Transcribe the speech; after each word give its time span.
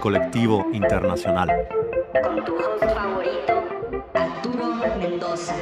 Colectivo 0.00 0.66
Internacional. 0.72 1.48
Con 2.24 2.44
tu 2.44 2.56
host 2.56 2.82
favorito, 2.92 3.52
Arturo 4.14 4.74
Mendoza. 4.98 5.54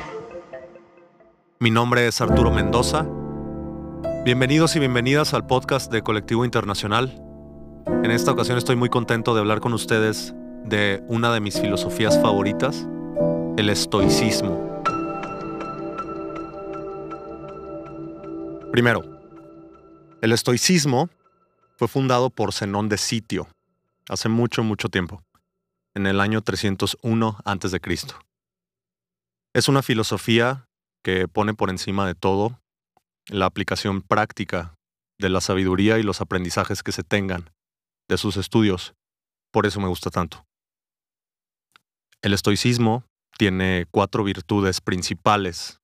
Mi 1.58 1.70
nombre 1.70 2.06
es 2.06 2.22
Arturo 2.22 2.50
Mendoza. 2.50 3.06
Bienvenidos 4.24 4.76
y 4.76 4.78
bienvenidas 4.78 5.34
al 5.34 5.46
podcast 5.46 5.92
de 5.92 6.00
Colectivo 6.00 6.46
Internacional. 6.46 7.22
En 7.86 8.10
esta 8.10 8.32
ocasión 8.32 8.56
estoy 8.56 8.76
muy 8.76 8.88
contento 8.88 9.34
de 9.34 9.40
hablar 9.40 9.60
con 9.60 9.74
ustedes 9.74 10.34
de 10.64 11.04
una 11.06 11.34
de 11.34 11.40
mis 11.40 11.60
filosofías 11.60 12.18
favoritas, 12.22 12.88
el 13.58 13.68
estoicismo. 13.68 14.58
Primero, 18.72 19.19
el 20.22 20.32
estoicismo 20.32 21.08
fue 21.76 21.88
fundado 21.88 22.30
por 22.30 22.52
Zenón 22.52 22.88
de 22.88 22.98
Sitio 22.98 23.48
hace 24.08 24.28
mucho, 24.28 24.62
mucho 24.62 24.88
tiempo, 24.88 25.22
en 25.94 26.06
el 26.06 26.20
año 26.20 26.42
301 26.42 27.38
a.C. 27.44 27.80
Es 29.54 29.68
una 29.68 29.82
filosofía 29.82 30.66
que 31.02 31.26
pone 31.28 31.54
por 31.54 31.70
encima 31.70 32.06
de 32.06 32.14
todo 32.14 32.60
la 33.28 33.46
aplicación 33.46 34.02
práctica 34.02 34.74
de 35.18 35.28
la 35.28 35.40
sabiduría 35.40 35.98
y 35.98 36.02
los 36.02 36.20
aprendizajes 36.20 36.82
que 36.82 36.92
se 36.92 37.02
tengan 37.02 37.50
de 38.08 38.18
sus 38.18 38.36
estudios. 38.36 38.94
Por 39.52 39.66
eso 39.66 39.80
me 39.80 39.88
gusta 39.88 40.10
tanto. 40.10 40.44
El 42.22 42.34
estoicismo 42.34 43.04
tiene 43.38 43.86
cuatro 43.90 44.24
virtudes 44.24 44.80
principales 44.80 45.80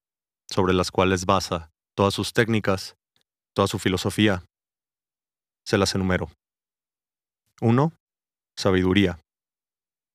sobre 0.50 0.74
las 0.74 0.90
cuales 0.90 1.24
basa 1.24 1.70
todas 1.94 2.12
sus 2.12 2.32
técnicas, 2.32 2.96
toda 3.56 3.66
su 3.68 3.78
filosofía. 3.78 4.44
Se 5.64 5.78
las 5.78 5.94
enumero. 5.94 6.30
Uno, 7.62 7.94
Sabiduría. 8.54 9.18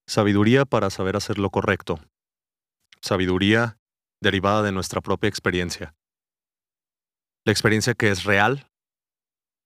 Sabiduría 0.08 0.66
para 0.66 0.92
saber 0.92 1.16
hacer 1.16 1.40
lo 1.40 1.50
correcto. 1.50 2.00
Sabiduría 3.02 3.78
derivada 4.22 4.62
de 4.62 4.72
nuestra 4.72 5.02
propia 5.02 5.28
experiencia. 5.28 5.96
La 7.44 7.52
experiencia 7.52 7.96
que 7.96 8.10
es 8.10 8.26
real 8.26 8.68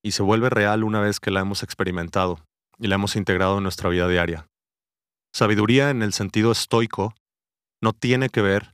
y 0.01 0.11
se 0.11 0.23
vuelve 0.23 0.49
real 0.49 0.85
una 0.85 1.01
vez 1.01 1.19
que 1.19 1.31
la 1.31 1.41
hemos 1.41 1.61
experimentado 1.61 2.39
y 2.79 2.87
la 2.87 2.95
hemos 2.95 3.17
integrado 3.17 3.57
en 3.57 3.63
nuestra 3.63 3.89
vida 3.89 4.07
diaria. 4.07 4.47
Sabiduría 5.33 5.89
en 5.89 6.01
el 6.01 6.13
sentido 6.13 6.53
estoico 6.53 7.13
no 7.81 7.91
tiene 7.91 8.29
que 8.29 8.41
ver 8.41 8.71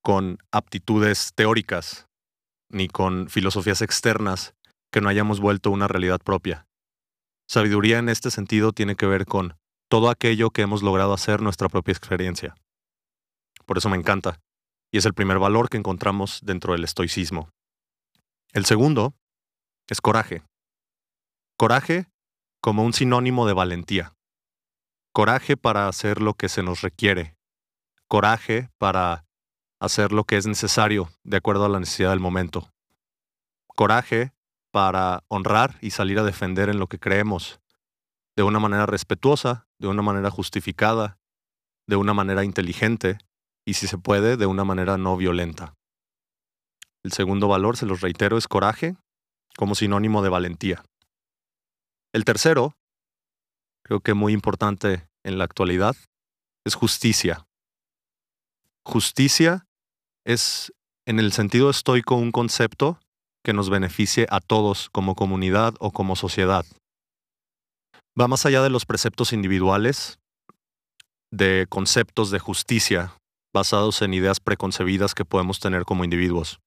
con 0.00 0.38
aptitudes 0.52 1.32
teóricas 1.34 2.06
ni 2.70 2.88
con 2.88 3.28
filosofías 3.28 3.82
externas 3.82 4.54
que 4.90 5.00
no 5.00 5.08
hayamos 5.08 5.40
vuelto 5.40 5.70
una 5.70 5.88
realidad 5.88 6.20
propia. 6.22 6.66
Sabiduría 7.48 7.98
en 7.98 8.08
este 8.08 8.30
sentido 8.30 8.72
tiene 8.72 8.96
que 8.96 9.06
ver 9.06 9.26
con 9.26 9.56
todo 9.88 10.08
aquello 10.08 10.50
que 10.50 10.62
hemos 10.62 10.82
logrado 10.82 11.12
hacer 11.12 11.42
nuestra 11.42 11.68
propia 11.68 11.92
experiencia. 11.92 12.54
Por 13.66 13.78
eso 13.78 13.88
me 13.88 13.96
encanta, 13.96 14.40
y 14.92 14.98
es 14.98 15.04
el 15.04 15.14
primer 15.14 15.38
valor 15.38 15.68
que 15.68 15.76
encontramos 15.76 16.40
dentro 16.42 16.72
del 16.72 16.84
estoicismo. 16.84 17.50
El 18.52 18.64
segundo 18.64 19.14
es 19.88 20.00
coraje. 20.00 20.42
Coraje 21.56 22.06
como 22.60 22.84
un 22.84 22.92
sinónimo 22.92 23.46
de 23.46 23.52
valentía. 23.52 24.14
Coraje 25.12 25.56
para 25.56 25.88
hacer 25.88 26.20
lo 26.20 26.34
que 26.34 26.48
se 26.48 26.62
nos 26.62 26.82
requiere. 26.82 27.34
Coraje 28.08 28.68
para 28.78 29.24
hacer 29.80 30.12
lo 30.12 30.24
que 30.24 30.36
es 30.36 30.46
necesario 30.46 31.10
de 31.24 31.38
acuerdo 31.38 31.64
a 31.64 31.68
la 31.68 31.80
necesidad 31.80 32.10
del 32.10 32.20
momento. 32.20 32.70
Coraje 33.74 34.32
para 34.70 35.24
honrar 35.28 35.78
y 35.80 35.90
salir 35.90 36.18
a 36.18 36.24
defender 36.24 36.68
en 36.68 36.78
lo 36.78 36.86
que 36.86 37.00
creemos, 37.00 37.60
de 38.36 38.42
una 38.42 38.60
manera 38.60 38.86
respetuosa, 38.86 39.66
de 39.78 39.88
una 39.88 40.02
manera 40.02 40.30
justificada, 40.30 41.18
de 41.88 41.96
una 41.96 42.14
manera 42.14 42.44
inteligente 42.44 43.18
y, 43.66 43.74
si 43.74 43.86
se 43.86 43.98
puede, 43.98 44.36
de 44.36 44.46
una 44.46 44.64
manera 44.64 44.96
no 44.96 45.16
violenta. 45.16 45.74
El 47.02 47.12
segundo 47.12 47.48
valor, 47.48 47.76
se 47.76 47.86
los 47.86 48.02
reitero, 48.02 48.36
es 48.36 48.46
coraje 48.46 48.96
como 49.56 49.74
sinónimo 49.74 50.22
de 50.22 50.28
valentía. 50.28 50.84
El 52.12 52.24
tercero, 52.24 52.76
creo 53.82 54.00
que 54.00 54.14
muy 54.14 54.32
importante 54.32 55.08
en 55.24 55.38
la 55.38 55.44
actualidad, 55.44 55.96
es 56.64 56.74
justicia. 56.74 57.46
Justicia 58.84 59.66
es, 60.24 60.72
en 61.06 61.18
el 61.18 61.32
sentido 61.32 61.70
estoico, 61.70 62.16
un 62.16 62.32
concepto 62.32 62.98
que 63.44 63.52
nos 63.52 63.70
beneficie 63.70 64.26
a 64.30 64.40
todos 64.40 64.90
como 64.90 65.14
comunidad 65.14 65.74
o 65.80 65.90
como 65.90 66.16
sociedad. 66.16 66.64
Va 68.20 68.28
más 68.28 68.44
allá 68.44 68.62
de 68.62 68.70
los 68.70 68.86
preceptos 68.86 69.32
individuales, 69.32 70.18
de 71.30 71.66
conceptos 71.68 72.30
de 72.30 72.38
justicia 72.38 73.14
basados 73.52 74.02
en 74.02 74.14
ideas 74.14 74.40
preconcebidas 74.40 75.14
que 75.14 75.24
podemos 75.24 75.60
tener 75.60 75.84
como 75.84 76.04
individuos. 76.04 76.60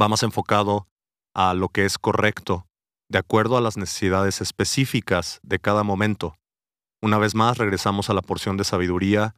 Va 0.00 0.08
más 0.08 0.22
enfocado 0.22 0.86
a 1.34 1.54
lo 1.54 1.68
que 1.68 1.84
es 1.84 1.98
correcto, 1.98 2.66
de 3.10 3.18
acuerdo 3.18 3.56
a 3.56 3.60
las 3.60 3.76
necesidades 3.76 4.40
específicas 4.40 5.40
de 5.42 5.58
cada 5.58 5.82
momento. 5.82 6.36
Una 7.02 7.18
vez 7.18 7.34
más, 7.34 7.58
regresamos 7.58 8.08
a 8.08 8.14
la 8.14 8.22
porción 8.22 8.56
de 8.56 8.64
sabiduría 8.64 9.34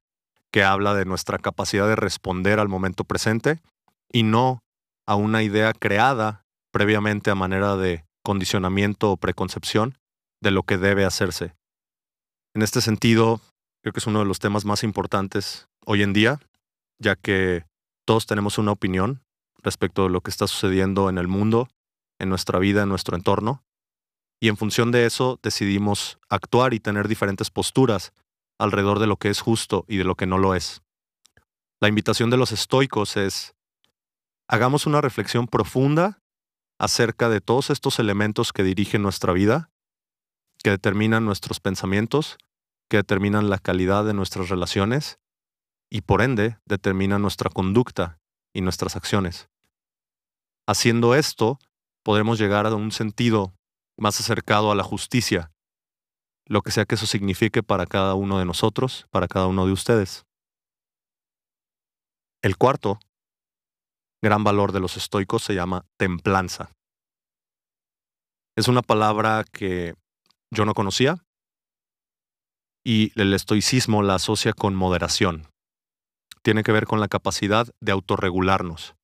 que 0.53 0.65
habla 0.65 0.95
de 0.95 1.05
nuestra 1.05 1.39
capacidad 1.39 1.87
de 1.87 1.97
responder 1.97 2.59
al 2.61 2.69
momento 2.69 3.05
presente 3.05 3.61
y 4.13 4.23
no 4.23 4.61
a 5.07 5.15
una 5.15 5.43
idea 5.43 5.73
creada 5.73 6.45
previamente 6.73 7.31
a 7.31 7.35
manera 7.35 7.77
de 7.77 8.05
condicionamiento 8.25 9.13
o 9.13 9.17
preconcepción 9.17 9.99
de 10.43 10.51
lo 10.51 10.63
que 10.63 10.79
debe 10.79 11.05
hacerse. 11.05 11.55
En 12.55 12.63
este 12.63 12.81
sentido, 12.81 13.41
creo 13.83 13.93
que 13.93 14.01
es 14.01 14.07
uno 14.07 14.21
de 14.21 14.25
los 14.25 14.39
temas 14.39 14.65
más 14.65 14.83
importantes 14.83 15.69
hoy 15.85 16.03
en 16.03 16.13
día, 16.13 16.41
ya 16.99 17.17
que 17.17 17.65
todos 18.07 18.27
tenemos 18.27 18.59
una 18.59 18.73
opinión 18.73 19.21
respecto 19.63 20.05
de 20.05 20.11
lo 20.11 20.21
que 20.21 20.31
está 20.31 20.47
sucediendo 20.47 21.09
en 21.09 21.19
el 21.19 21.29
mundo, 21.29 21.69
en 22.19 22.29
nuestra 22.29 22.59
vida, 22.59 22.83
en 22.83 22.89
nuestro 22.89 23.17
entorno, 23.17 23.63
y 24.41 24.49
en 24.49 24.57
función 24.57 24.93
de 24.93 25.07
eso 25.07 25.39
decidimos 25.43 26.19
actuar 26.29 26.75
y 26.75 26.81
tener 26.81 27.09
diferentes 27.09 27.51
posturas 27.51 28.13
alrededor 28.59 28.99
de 28.99 29.07
lo 29.07 29.17
que 29.17 29.29
es 29.29 29.41
justo 29.41 29.85
y 29.89 29.97
de 29.97 30.05
lo 30.05 30.15
que 30.15 30.27
no 30.27 30.39
lo 30.39 30.55
es. 30.55 30.83
La 31.81 31.89
invitación 31.89 32.31
de 32.31 32.37
los 32.37 32.53
estoicos 32.53 33.17
es 33.17 33.55
hagamos 34.49 34.87
una 34.87 35.01
reflexión 35.01 35.47
profunda 35.47 36.23
acerca 36.79 37.29
de 37.29 37.41
todos 37.41 37.71
estos 37.71 37.99
elementos 37.99 38.53
que 38.53 38.63
dirigen 38.63 39.03
nuestra 39.03 39.33
vida, 39.33 39.71
que 40.63 40.71
determinan 40.71 41.25
nuestros 41.25 41.61
pensamientos, 41.61 42.39
que 42.89 42.99
determinan 42.99 43.51
la 43.51 43.59
calidad 43.59 44.05
de 44.05 44.15
nuestras 44.15 44.49
relaciones 44.49 45.19
y 45.91 46.03
por 46.03 46.23
ende 46.23 46.59
determinan 46.65 47.23
nuestra 47.23 47.51
conducta 47.51 48.19
y 48.53 48.61
nuestras 48.61 48.97
acciones. 48.97 49.49
Haciendo 50.67 51.15
esto, 51.15 51.59
podremos 52.03 52.39
llegar 52.39 52.67
a 52.67 52.75
un 52.75 52.93
sentido 52.93 53.55
más 53.97 54.21
acercado 54.21 54.71
a 54.71 54.75
la 54.75 54.83
justicia, 54.83 55.53
lo 56.47 56.63
que 56.63 56.71
sea 56.71 56.85
que 56.85 56.95
eso 56.95 57.07
signifique 57.07 57.63
para 57.63 57.87
cada 57.87 58.15
uno 58.15 58.39
de 58.39 58.45
nosotros, 58.45 59.07
para 59.11 59.29
cada 59.29 59.47
uno 59.47 59.67
de 59.67 59.73
ustedes. 59.73 60.25
El 62.43 62.57
cuarto 62.57 63.01
gran 64.23 64.45
valor 64.45 64.73
de 64.73 64.81
los 64.81 64.97
estoicos 64.97 65.43
se 65.43 65.55
llama 65.55 65.85
templanza. 65.99 66.71
Es 68.57 68.69
una 68.69 68.83
palabra 68.83 69.45
que 69.45 69.95
yo 70.51 70.65
no 70.65 70.75
conocía 70.75 71.25
y 72.85 73.13
el 73.21 73.35
estoicismo 73.35 74.03
la 74.03 74.15
asocia 74.15 74.53
con 74.53 74.75
moderación. 74.75 75.49
Tiene 76.43 76.63
que 76.63 76.73
ver 76.73 76.87
con 76.87 77.01
la 77.01 77.09
capacidad 77.09 77.67
de 77.81 77.93
autorregularnos, 77.93 78.95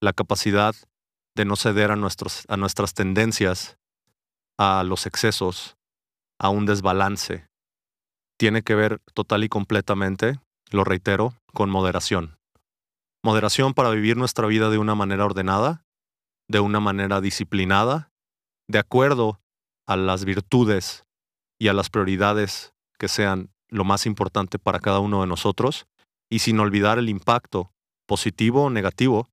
la 0.00 0.12
capacidad 0.12 0.74
de 1.36 1.44
no 1.44 1.56
ceder 1.56 1.90
a, 1.90 1.96
nuestros, 1.96 2.44
a 2.48 2.56
nuestras 2.56 2.94
tendencias, 2.94 3.76
a 4.56 4.84
los 4.84 5.06
excesos, 5.06 5.77
a 6.38 6.50
un 6.50 6.66
desbalance. 6.66 7.48
Tiene 8.38 8.62
que 8.62 8.74
ver 8.74 9.00
total 9.14 9.44
y 9.44 9.48
completamente, 9.48 10.38
lo 10.70 10.84
reitero, 10.84 11.34
con 11.52 11.70
moderación. 11.70 12.38
Moderación 13.22 13.74
para 13.74 13.90
vivir 13.90 14.16
nuestra 14.16 14.46
vida 14.46 14.70
de 14.70 14.78
una 14.78 14.94
manera 14.94 15.24
ordenada, 15.24 15.84
de 16.48 16.60
una 16.60 16.80
manera 16.80 17.20
disciplinada, 17.20 18.10
de 18.68 18.78
acuerdo 18.78 19.40
a 19.86 19.96
las 19.96 20.24
virtudes 20.24 21.04
y 21.58 21.68
a 21.68 21.72
las 21.72 21.90
prioridades 21.90 22.72
que 22.98 23.08
sean 23.08 23.50
lo 23.68 23.84
más 23.84 24.06
importante 24.06 24.58
para 24.58 24.80
cada 24.80 25.00
uno 25.00 25.20
de 25.20 25.26
nosotros, 25.26 25.86
y 26.30 26.40
sin 26.40 26.60
olvidar 26.60 26.98
el 26.98 27.08
impacto, 27.08 27.72
positivo 28.06 28.64
o 28.64 28.70
negativo, 28.70 29.28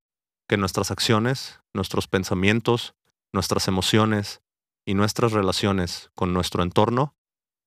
que 0.48 0.58
nuestras 0.58 0.92
acciones, 0.92 1.60
nuestros 1.74 2.08
pensamientos, 2.08 2.96
nuestras 3.34 3.68
emociones 3.68 4.42
y 4.86 4.94
nuestras 4.94 5.32
relaciones 5.32 6.10
con 6.16 6.34
nuestro 6.34 6.64
entorno 6.64 7.16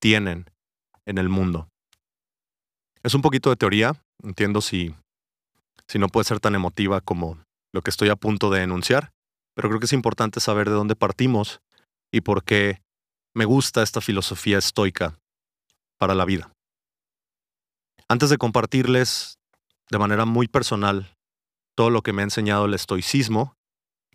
tienen 0.00 0.50
en 1.06 1.18
el 1.18 1.28
mundo. 1.28 1.68
Es 3.02 3.14
un 3.14 3.22
poquito 3.22 3.50
de 3.50 3.56
teoría, 3.56 3.94
entiendo 4.22 4.60
si 4.60 4.94
si 5.88 5.98
no 5.98 6.08
puede 6.08 6.24
ser 6.24 6.38
tan 6.38 6.54
emotiva 6.54 7.00
como 7.00 7.38
lo 7.72 7.82
que 7.82 7.90
estoy 7.90 8.10
a 8.10 8.16
punto 8.16 8.50
de 8.50 8.62
enunciar, 8.62 9.10
pero 9.54 9.68
creo 9.68 9.80
que 9.80 9.86
es 9.86 9.92
importante 9.92 10.40
saber 10.40 10.68
de 10.68 10.74
dónde 10.74 10.94
partimos 10.94 11.60
y 12.12 12.20
por 12.20 12.44
qué 12.44 12.82
me 13.34 13.46
gusta 13.46 13.82
esta 13.82 14.00
filosofía 14.00 14.58
estoica 14.58 15.18
para 15.98 16.14
la 16.14 16.24
vida. 16.24 16.52
Antes 18.08 18.30
de 18.30 18.38
compartirles 18.38 19.38
de 19.90 19.98
manera 19.98 20.24
muy 20.24 20.46
personal 20.46 21.14
todo 21.74 21.90
lo 21.90 22.02
que 22.02 22.12
me 22.12 22.22
ha 22.22 22.24
enseñado 22.24 22.66
el 22.66 22.74
estoicismo, 22.74 23.54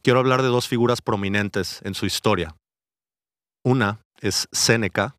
quiero 0.01 0.19
hablar 0.19 0.41
de 0.41 0.49
dos 0.49 0.67
figuras 0.67 1.01
prominentes 1.01 1.81
en 1.83 1.95
su 1.95 2.05
historia. 2.05 2.55
Una 3.65 4.01
es 4.19 4.49
Séneca, 4.51 5.15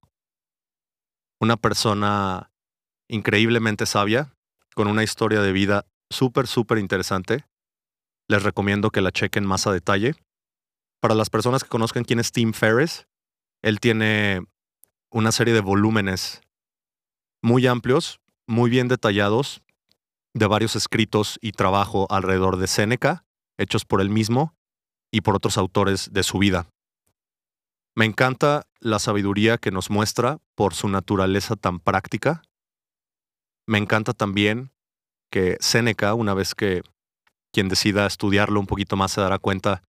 una 1.40 1.56
persona 1.56 2.50
increíblemente 3.08 3.86
sabia, 3.86 4.34
con 4.74 4.86
una 4.86 5.02
historia 5.02 5.40
de 5.40 5.52
vida 5.52 5.86
súper, 6.10 6.46
súper 6.46 6.76
interesante. 6.76 7.46
Les 8.28 8.42
recomiendo 8.42 8.90
que 8.90 9.00
la 9.00 9.12
chequen 9.12 9.46
más 9.46 9.66
a 9.66 9.72
detalle. 9.72 10.14
Para 11.00 11.14
las 11.14 11.30
personas 11.30 11.64
que 11.64 11.70
conozcan 11.70 12.04
quién 12.04 12.18
es 12.18 12.32
Tim 12.32 12.52
Ferriss, 12.52 13.06
él 13.62 13.80
tiene 13.80 14.44
una 15.10 15.32
serie 15.32 15.54
de 15.54 15.60
volúmenes 15.60 16.42
muy 17.42 17.66
amplios, 17.66 18.20
muy 18.46 18.68
bien 18.68 18.88
detallados, 18.88 19.62
de 20.34 20.46
varios 20.46 20.76
escritos 20.76 21.38
y 21.40 21.52
trabajo 21.52 22.06
alrededor 22.10 22.58
de 22.58 22.66
Séneca, 22.66 23.24
hechos 23.58 23.86
por 23.86 24.02
él 24.02 24.10
mismo 24.10 24.54
y 25.10 25.22
por 25.22 25.34
otros 25.34 25.56
autores 25.56 26.12
de 26.12 26.22
su 26.22 26.38
vida. 26.38 26.68
Me 27.96 28.04
encanta 28.04 28.66
la 28.80 28.98
sabiduría 28.98 29.58
que 29.58 29.70
nos 29.70 29.88
muestra 29.88 30.40
por 30.56 30.74
su 30.74 30.88
naturaleza 30.88 31.54
tan 31.54 31.78
práctica. 31.78 32.42
Me 33.66 33.78
encanta 33.78 34.12
también 34.12 34.72
que 35.30 35.56
Séneca, 35.60 36.14
una 36.14 36.34
vez 36.34 36.54
que 36.54 36.82
quien 37.52 37.68
decida 37.68 38.06
estudiarlo 38.06 38.58
un 38.58 38.66
poquito 38.66 38.96
más 38.96 39.12
se 39.12 39.20
dará 39.20 39.38
cuenta 39.38 39.84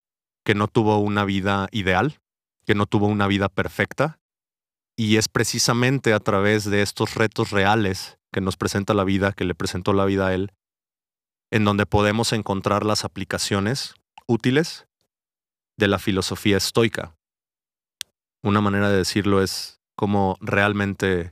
que 0.44 0.56
no 0.56 0.68
tuvo 0.68 0.98
una 0.98 1.26
vida 1.26 1.68
ideal, 1.72 2.20
que 2.66 2.74
no 2.74 2.88
tuvo 2.88 3.06
una 3.06 3.28
vida 3.28 3.50
perfecta, 3.50 4.20
y 4.98 5.18
es 5.18 5.30
precisamente 5.30 6.14
a 6.14 6.20
través 6.20 6.66
de 6.66 6.82
estos 6.82 7.14
retos 7.16 7.52
reales 7.52 8.18
que 8.32 8.42
nos 8.42 8.58
presenta 8.58 8.96
la 8.96 9.04
vida, 9.04 9.34
que 9.34 9.46
le 9.46 9.56
presentó 9.56 9.94
la 9.94 10.06
vida 10.06 10.28
a 10.28 10.34
él, 10.34 10.54
en 11.52 11.66
donde 11.66 11.86
podemos 11.86 12.34
encontrar 12.34 12.84
las 12.84 13.06
aplicaciones 13.06 13.94
útiles 14.26 14.88
de 15.78 15.88
la 15.88 16.00
filosofía 16.00 16.58
estoica. 16.58 17.16
Una 18.44 18.62
manera 18.62 18.90
de 18.90 18.98
decirlo 18.98 19.42
es 19.42 19.80
cómo 19.96 20.38
realmente 20.42 21.30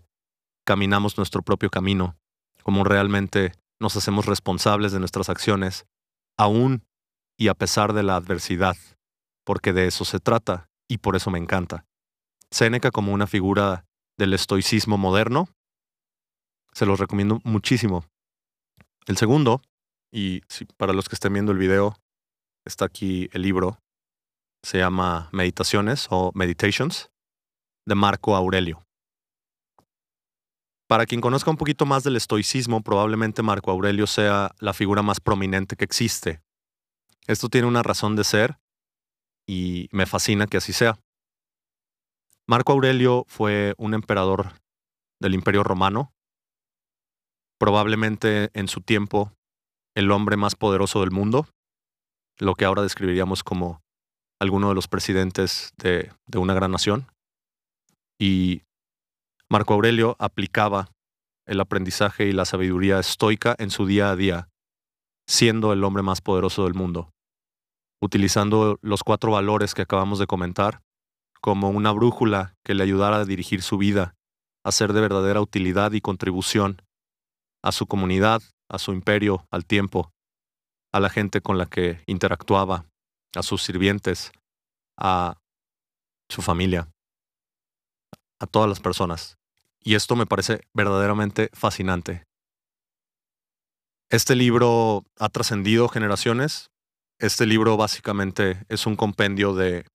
caminamos 0.66 1.18
nuestro 1.18 1.42
propio 1.42 1.70
camino, 1.70 2.16
cómo 2.64 2.84
realmente 2.84 3.54
nos 3.80 3.96
hacemos 3.96 4.26
responsables 4.28 4.92
de 4.92 5.00
nuestras 5.00 5.30
acciones, 5.30 5.86
aún 6.38 6.84
y 7.38 7.48
a 7.48 7.56
pesar 7.56 7.94
de 7.94 8.04
la 8.04 8.16
adversidad, 8.16 8.76
porque 9.46 9.74
de 9.74 9.88
eso 9.88 10.06
se 10.06 10.20
trata 10.20 10.70
y 10.88 11.00
por 11.00 11.16
eso 11.16 11.32
me 11.32 11.40
encanta. 11.40 11.86
Séneca 12.52 12.92
como 12.92 13.14
una 13.14 13.26
figura 13.26 13.86
del 14.18 14.34
estoicismo 14.34 14.98
moderno 14.98 15.50
se 16.74 16.86
los 16.86 17.00
recomiendo 17.00 17.40
muchísimo. 17.44 18.06
El 19.08 19.18
segundo, 19.18 19.62
y 20.12 20.42
para 20.78 20.94
los 20.94 21.10
que 21.10 21.16
estén 21.16 21.34
viendo 21.34 21.52
el 21.52 21.58
video, 21.58 21.96
está 22.66 22.86
aquí 22.86 23.30
el 23.34 23.42
libro, 23.42 23.80
se 24.64 24.78
llama 24.78 25.30
Meditaciones 25.32 26.08
o 26.10 26.32
Meditations, 26.34 27.10
de 27.86 27.96
Marco 27.96 28.36
Aurelio. 28.36 28.84
Para 30.88 31.06
quien 31.06 31.22
conozca 31.22 31.52
un 31.52 31.58
poquito 31.58 31.86
más 31.86 32.04
del 32.04 32.16
estoicismo, 32.16 32.82
probablemente 32.82 33.44
Marco 33.44 33.72
Aurelio 33.72 34.08
sea 34.08 34.52
la 34.60 34.74
figura 34.74 35.02
más 35.02 35.20
prominente 35.20 35.76
que 35.76 35.86
existe. 35.86 36.42
Esto 37.28 37.50
tiene 37.50 37.68
una 37.68 37.84
razón 37.84 38.16
de 38.16 38.24
ser 38.24 38.60
y 39.48 39.88
me 39.92 40.06
fascina 40.06 40.48
que 40.48 40.58
así 40.58 40.74
sea. 40.74 41.00
Marco 42.48 42.72
Aurelio 42.72 43.26
fue 43.28 43.76
un 43.78 43.94
emperador 43.94 44.54
del 45.20 45.36
Imperio 45.36 45.64
Romano 45.64 46.12
probablemente 47.60 48.50
en 48.54 48.68
su 48.68 48.82
tiempo 48.82 49.34
el 49.94 50.10
hombre 50.12 50.38
más 50.38 50.56
poderoso 50.56 51.02
del 51.02 51.12
mundo, 51.12 51.48
lo 52.40 52.56
que 52.56 52.66
ahora 52.66 52.82
describiríamos 52.82 53.44
como 53.44 53.82
alguno 54.40 54.70
de 54.70 54.76
los 54.76 54.88
presidentes 54.88 55.74
de, 55.78 56.12
una 56.36 56.54
gran 56.54 56.72
nación. 56.72 57.08
Y 58.20 58.62
Marco 59.50 59.74
Aurelio 59.74 60.16
aplicaba 60.20 60.90
el 61.46 61.60
aprendizaje 61.60 62.28
y 62.28 62.32
la 62.32 62.46
sabiduría 62.46 63.00
estoica 63.00 63.56
en 63.60 63.72
su 63.72 63.86
día 63.86 64.12
a 64.12 64.16
día, 64.16 64.50
siendo 65.28 65.74
el 65.74 65.84
hombre 65.84 66.04
más 66.04 66.22
poderoso 66.22 66.64
del 66.64 66.74
mundo, 66.74 67.12
utilizando 68.02 68.78
los 68.82 69.04
cuatro 69.04 69.32
valores 69.32 69.74
que 69.74 69.82
acabamos 69.82 70.20
de 70.20 70.28
comentar 70.28 70.82
como 71.42 71.70
una 71.70 71.92
brújula 71.92 72.56
que 72.64 72.76
le 72.76 72.84
ayudara 72.84 73.18
a 73.18 73.26
dirigir 73.26 73.62
su 73.62 73.78
vida, 73.78 74.16
a 74.64 74.72
ser 74.72 74.94
de 74.94 75.02
verdadera 75.02 75.42
utilidad 75.42 75.92
y 75.94 76.02
contribución 76.02 76.82
a 77.64 77.72
su 77.72 77.88
comunidad, 77.88 78.42
a 78.70 78.78
su 78.78 78.92
imperio, 78.92 79.46
al 79.52 79.66
tiempo, 79.66 80.12
a 80.94 81.00
la 81.00 81.10
gente 81.10 81.42
con 81.42 81.58
la 81.58 81.66
que 81.66 82.04
interactuaba, 82.08 82.86
a 83.36 83.44
sus 83.44 83.64
sirvientes, 83.64 84.32
a 84.98 85.38
su 86.30 86.42
familia, 86.42 86.90
a 88.40 88.48
todas 88.48 88.70
las 88.70 88.80
personas. 88.80 89.38
Y 89.82 89.96
esto 89.96 90.16
me 90.16 90.26
parece 90.26 90.62
verdaderamente 90.74 91.50
fascinante. 91.54 92.24
Este 94.10 94.36
libro 94.36 95.04
ha 95.20 95.30
trascendido 95.30 95.88
generaciones. 95.88 96.70
Este 97.20 97.46
libro 97.46 97.78
básicamente 97.78 98.66
es 98.70 98.86
un 98.86 98.96
compendio 98.96 99.54
de, 99.54 99.86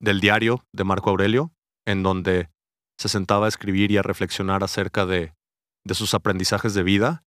del 0.00 0.20
diario 0.20 0.64
de 0.72 0.84
Marco 0.84 1.10
Aurelio, 1.10 1.52
en 1.86 2.02
donde 2.02 2.48
se 2.98 3.08
sentaba 3.08 3.46
a 3.46 3.48
escribir 3.48 3.90
y 3.90 3.96
a 3.96 4.02
reflexionar 4.02 4.62
acerca 4.62 5.06
de 5.06 5.34
de 5.84 5.94
sus 5.94 6.14
aprendizajes 6.14 6.74
de 6.74 6.82
vida 6.82 7.24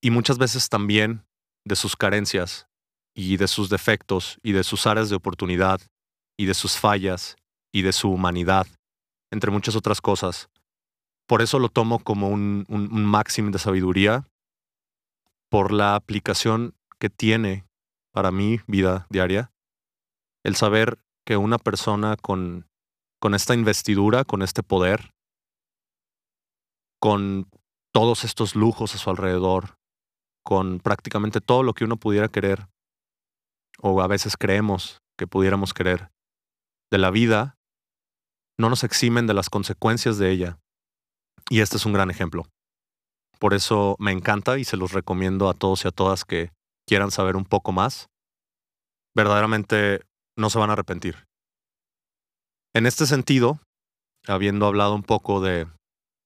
y 0.00 0.10
muchas 0.10 0.38
veces 0.38 0.68
también 0.68 1.24
de 1.64 1.76
sus 1.76 1.96
carencias 1.96 2.68
y 3.14 3.36
de 3.36 3.48
sus 3.48 3.68
defectos 3.68 4.38
y 4.42 4.52
de 4.52 4.64
sus 4.64 4.86
áreas 4.86 5.10
de 5.10 5.16
oportunidad 5.16 5.80
y 6.36 6.46
de 6.46 6.54
sus 6.54 6.78
fallas 6.78 7.36
y 7.72 7.82
de 7.82 7.92
su 7.92 8.10
humanidad, 8.10 8.66
entre 9.30 9.50
muchas 9.50 9.76
otras 9.76 10.00
cosas. 10.00 10.48
Por 11.26 11.42
eso 11.42 11.58
lo 11.58 11.68
tomo 11.68 11.98
como 11.98 12.28
un, 12.28 12.66
un, 12.68 13.04
máximo 13.04 13.50
de 13.50 13.58
sabiduría, 13.58 14.26
por 15.48 15.72
la 15.72 15.94
aplicación 15.94 16.74
que 16.98 17.10
tiene 17.10 17.64
para 18.12 18.30
mi 18.30 18.60
vida 18.66 19.06
diaria, 19.10 19.52
el 20.44 20.56
saber 20.56 20.98
que 21.24 21.36
una 21.36 21.58
persona 21.58 22.16
con, 22.16 22.66
con 23.20 23.34
esta 23.34 23.54
investidura, 23.54 24.24
con 24.24 24.42
este 24.42 24.62
poder, 24.62 25.12
con 26.98 27.48
todos 27.92 28.24
estos 28.24 28.56
lujos 28.56 28.94
a 28.94 28.98
su 28.98 29.10
alrededor, 29.10 29.76
con 30.42 30.80
prácticamente 30.80 31.40
todo 31.40 31.62
lo 31.62 31.74
que 31.74 31.84
uno 31.84 31.96
pudiera 31.96 32.28
querer, 32.28 32.68
o 33.78 34.00
a 34.02 34.06
veces 34.06 34.36
creemos 34.36 35.02
que 35.18 35.26
pudiéramos 35.26 35.74
querer, 35.74 36.10
de 36.90 36.98
la 36.98 37.10
vida, 37.10 37.56
no 38.58 38.68
nos 38.68 38.84
eximen 38.84 39.26
de 39.26 39.34
las 39.34 39.48
consecuencias 39.48 40.18
de 40.18 40.30
ella. 40.30 40.58
Y 41.48 41.60
este 41.60 41.78
es 41.78 41.86
un 41.86 41.92
gran 41.92 42.10
ejemplo. 42.10 42.44
Por 43.38 43.54
eso 43.54 43.96
me 43.98 44.12
encanta 44.12 44.58
y 44.58 44.64
se 44.64 44.76
los 44.76 44.92
recomiendo 44.92 45.48
a 45.48 45.54
todos 45.54 45.84
y 45.84 45.88
a 45.88 45.90
todas 45.90 46.24
que 46.24 46.52
quieran 46.86 47.10
saber 47.10 47.36
un 47.36 47.44
poco 47.44 47.72
más. 47.72 48.08
Verdaderamente 49.16 50.02
no 50.36 50.50
se 50.50 50.58
van 50.58 50.70
a 50.70 50.74
arrepentir. 50.74 51.26
En 52.74 52.86
este 52.86 53.06
sentido, 53.06 53.58
habiendo 54.26 54.66
hablado 54.66 54.94
un 54.94 55.02
poco 55.02 55.40
de 55.40 55.66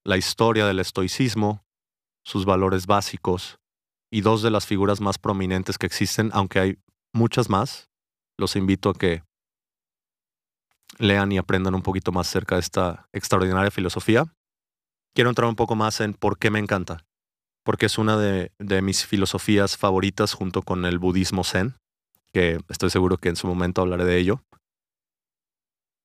la 0.04 0.16
historia 0.16 0.66
del 0.66 0.78
estoicismo, 0.78 1.64
sus 2.24 2.44
valores 2.44 2.86
básicos 2.86 3.58
y 4.12 4.20
dos 4.20 4.42
de 4.42 4.50
las 4.50 4.66
figuras 4.66 5.00
más 5.00 5.18
prominentes 5.18 5.78
que 5.78 5.86
existen, 5.86 6.30
aunque 6.32 6.60
hay 6.60 6.78
muchas 7.16 7.48
más. 7.50 7.88
Los 8.38 8.54
invito 8.54 8.90
a 8.90 8.94
que 8.94 9.22
lean 10.98 11.32
y 11.32 11.38
aprendan 11.38 11.74
un 11.74 11.82
poquito 11.82 12.12
más 12.12 12.28
acerca 12.28 12.56
de 12.56 12.60
esta 12.60 13.08
extraordinaria 13.12 13.70
filosofía. 13.70 14.32
Quiero 15.14 15.30
entrar 15.30 15.48
un 15.48 15.56
poco 15.56 15.74
más 15.74 16.00
en 16.00 16.14
por 16.14 16.38
qué 16.38 16.50
me 16.50 16.58
encanta, 16.58 17.04
porque 17.64 17.86
es 17.86 17.98
una 17.98 18.16
de, 18.16 18.52
de 18.58 18.82
mis 18.82 19.06
filosofías 19.06 19.76
favoritas 19.76 20.34
junto 20.34 20.62
con 20.62 20.84
el 20.84 20.98
budismo 20.98 21.42
zen, 21.42 21.74
que 22.32 22.60
estoy 22.68 22.90
seguro 22.90 23.16
que 23.16 23.30
en 23.30 23.36
su 23.36 23.46
momento 23.46 23.80
hablaré 23.80 24.04
de 24.04 24.18
ello. 24.18 24.42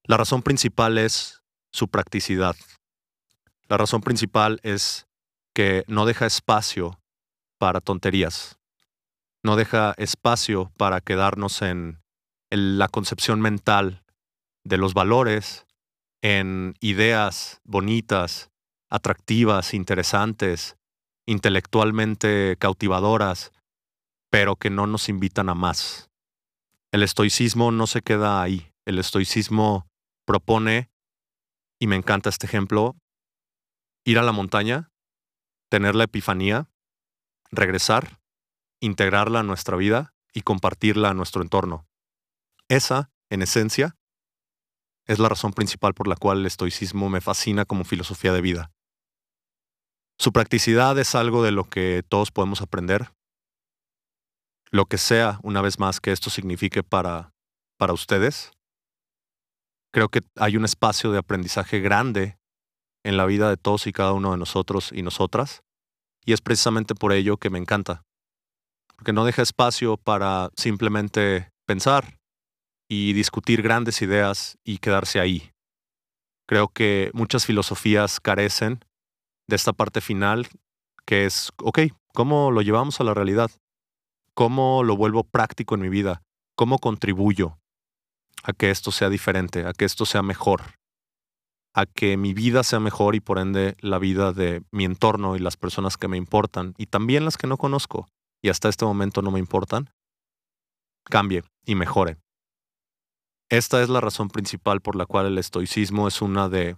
La 0.05 0.17
razón 0.17 0.41
principal 0.41 0.97
es 0.97 1.43
su 1.71 1.89
practicidad, 1.89 2.55
la 3.71 3.77
razón 3.77 4.01
principal 4.01 4.59
es 4.63 5.07
que 5.55 5.85
no 5.87 6.05
deja 6.05 6.25
espacio 6.25 6.99
para 7.57 7.79
tonterías, 7.79 8.59
no 9.43 9.55
deja 9.55 9.93
espacio 9.97 10.71
para 10.77 11.01
quedarnos 11.01 11.61
en, 11.61 11.99
la 12.53 12.89
concepción 12.89 13.39
mental 13.39 14.03
de 14.65 14.77
los 14.77 14.93
valores, 14.93 15.65
en 16.21 16.75
ideas 16.81 17.61
bonitas, 17.63 18.51
atractivas, 18.89 19.73
interesantes, 19.73 20.75
intelectualmente 21.25 22.57
cautivadoras, 22.59 23.53
pero 24.29 24.57
que 24.57 24.69
no 24.69 24.85
nos 24.85 25.07
invitan 25.07 25.47
a 25.47 25.55
más. 25.55 26.09
El 26.91 27.03
estoicismo 27.03 27.71
no 27.71 27.87
se 27.87 28.01
queda 28.01 28.41
ahí. 28.41 28.73
El 28.85 28.99
estoicismo 28.99 29.87
propone, 30.25 30.89
y 31.79 31.87
me 31.87 31.95
encanta 31.95 32.29
este 32.29 32.47
ejemplo, 32.47 32.97
ir 34.03 34.19
a 34.19 34.23
la 34.23 34.33
montaña, 34.33 34.91
tener 35.69 35.95
la 35.95 36.03
epifanía, 36.03 36.67
regresar, 37.49 38.20
integrarla 38.81 39.39
a 39.39 39.43
nuestra 39.43 39.77
vida 39.77 40.13
y 40.33 40.41
compartirla 40.41 41.11
a 41.11 41.13
nuestro 41.13 41.41
entorno. 41.41 41.87
Esa, 42.67 43.11
en 43.29 43.41
esencia, 43.41 43.97
es 45.07 45.19
la 45.19 45.29
razón 45.29 45.53
principal 45.53 45.93
por 45.93 46.07
la 46.07 46.15
cual 46.15 46.39
el 46.39 46.45
estoicismo 46.45 47.09
me 47.09 47.21
fascina 47.21 47.65
como 47.65 47.83
filosofía 47.85 48.33
de 48.33 48.41
vida. 48.41 48.71
Su 50.17 50.31
practicidad 50.31 50.97
es 50.99 51.15
algo 51.15 51.43
de 51.43 51.51
lo 51.51 51.63
que 51.63 52.03
todos 52.07 52.31
podemos 52.31 52.61
aprender. 52.61 53.11
Lo 54.69 54.85
que 54.85 54.97
sea, 54.97 55.39
una 55.43 55.61
vez 55.61 55.79
más, 55.79 55.99
que 55.99 56.11
esto 56.11 56.29
signifique 56.29 56.83
para, 56.83 57.33
para 57.77 57.93
ustedes. 57.93 58.51
Creo 59.91 60.09
que 60.09 60.21
hay 60.35 60.57
un 60.57 60.65
espacio 60.65 61.11
de 61.11 61.17
aprendizaje 61.17 61.79
grande 61.79 62.37
en 63.03 63.17
la 63.17 63.25
vida 63.25 63.49
de 63.49 63.57
todos 63.57 63.87
y 63.87 63.91
cada 63.91 64.13
uno 64.13 64.31
de 64.31 64.37
nosotros 64.37 64.91
y 64.93 65.01
nosotras. 65.01 65.63
Y 66.23 66.33
es 66.33 66.41
precisamente 66.41 66.95
por 66.95 67.11
ello 67.11 67.37
que 67.37 67.49
me 67.49 67.57
encanta. 67.57 68.05
Porque 69.01 69.13
no 69.13 69.25
deja 69.25 69.41
espacio 69.41 69.97
para 69.97 70.51
simplemente 70.55 71.49
pensar 71.65 72.19
y 72.87 73.13
discutir 73.13 73.63
grandes 73.63 73.99
ideas 74.03 74.59
y 74.63 74.77
quedarse 74.77 75.19
ahí. 75.19 75.49
Creo 76.47 76.67
que 76.67 77.09
muchas 77.15 77.47
filosofías 77.47 78.19
carecen 78.19 78.85
de 79.49 79.55
esta 79.55 79.73
parte 79.73 80.01
final 80.01 80.49
que 81.03 81.25
es, 81.25 81.49
ok, 81.63 81.79
¿cómo 82.13 82.51
lo 82.51 82.61
llevamos 82.61 83.01
a 83.01 83.03
la 83.03 83.15
realidad? 83.15 83.49
¿Cómo 84.35 84.83
lo 84.83 84.95
vuelvo 84.95 85.23
práctico 85.23 85.73
en 85.73 85.81
mi 85.81 85.89
vida? 85.89 86.21
¿Cómo 86.55 86.77
contribuyo 86.77 87.57
a 88.43 88.53
que 88.53 88.69
esto 88.69 88.91
sea 88.91 89.09
diferente, 89.09 89.65
a 89.65 89.73
que 89.73 89.85
esto 89.85 90.05
sea 90.05 90.21
mejor? 90.21 90.61
a 91.73 91.85
que 91.85 92.17
mi 92.17 92.33
vida 92.33 92.63
sea 92.63 92.81
mejor 92.81 93.15
y 93.15 93.21
por 93.21 93.39
ende 93.39 93.77
la 93.79 93.97
vida 93.97 94.33
de 94.33 94.61
mi 94.71 94.83
entorno 94.83 95.37
y 95.37 95.39
las 95.39 95.55
personas 95.55 95.95
que 95.95 96.09
me 96.09 96.17
importan 96.17 96.73
y 96.77 96.87
también 96.87 97.23
las 97.23 97.37
que 97.37 97.47
no 97.47 97.55
conozco 97.55 98.09
y 98.41 98.49
hasta 98.49 98.69
este 98.69 98.85
momento 98.85 99.21
no 99.21 99.31
me 99.31 99.39
importan, 99.39 99.89
cambie 101.05 101.43
y 101.65 101.75
mejore. 101.75 102.17
Esta 103.49 103.81
es 103.81 103.89
la 103.89 104.01
razón 104.01 104.29
principal 104.29 104.81
por 104.81 104.95
la 104.95 105.05
cual 105.05 105.25
el 105.25 105.37
estoicismo 105.37 106.07
es 106.07 106.21
una 106.21 106.47
de, 106.49 106.77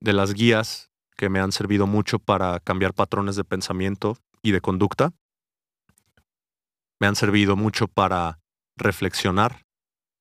de 0.00 0.12
las 0.12 0.34
guías 0.34 0.90
que 1.16 1.28
me 1.28 1.40
han 1.40 1.52
servido 1.52 1.86
mucho 1.86 2.18
para 2.18 2.60
cambiar 2.60 2.94
patrones 2.94 3.36
de 3.36 3.44
pensamiento 3.44 4.16
y 4.42 4.50
de 4.52 4.60
conducta. 4.60 5.12
Me 7.00 7.06
han 7.06 7.16
servido 7.16 7.56
mucho 7.56 7.86
para 7.88 8.40
reflexionar 8.76 9.62